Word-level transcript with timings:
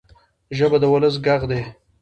ژبه 0.57 0.77
د 0.81 0.83
ولس 0.93 1.15
ږغ 1.25 1.41
دی. 1.49 1.61